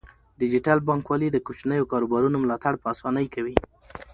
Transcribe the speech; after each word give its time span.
ډیجیټل 0.41 0.77
بانکوالي 0.87 1.29
د 1.31 1.37
کوچنیو 1.45 1.89
کاروبارونو 1.91 2.37
ملاتړ 2.43 2.73
په 2.81 2.87
اسانۍ 2.93 3.27
کوي. 3.35 3.55